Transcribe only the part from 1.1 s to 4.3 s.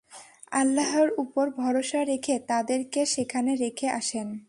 উপর ভরসা রেখে তাদেরকে সেখানে রেখে আসেন।